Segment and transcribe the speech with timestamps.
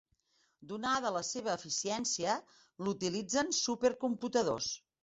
[0.71, 2.35] Donada la seva eficiència,
[2.89, 4.77] l'utilitzen supercomputadors.